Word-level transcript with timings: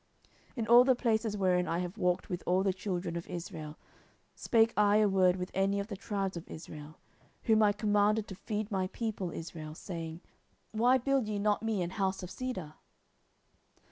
10:007:007 0.57 0.57
In 0.57 0.67
all 0.67 0.83
the 0.83 0.95
places 0.95 1.37
wherein 1.37 1.67
I 1.67 1.77
have 1.77 1.95
walked 1.95 2.27
with 2.27 2.41
all 2.47 2.63
the 2.63 2.73
children 2.73 3.15
of 3.15 3.27
Israel 3.29 3.77
spake 4.33 4.73
I 4.75 4.97
a 4.97 5.07
word 5.07 5.35
with 5.35 5.51
any 5.53 5.79
of 5.79 5.89
the 5.89 5.95
tribes 5.95 6.35
of 6.35 6.49
Israel, 6.49 6.97
whom 7.43 7.61
I 7.61 7.71
commanded 7.71 8.27
to 8.29 8.33
feed 8.35 8.71
my 8.71 8.87
people 8.87 9.29
Israel, 9.29 9.75
saying, 9.75 10.21
Why 10.71 10.97
build 10.97 11.27
ye 11.27 11.37
not 11.37 11.61
me 11.61 11.83
an 11.83 11.91
house 11.91 12.23
of 12.23 12.31
cedar? 12.31 12.73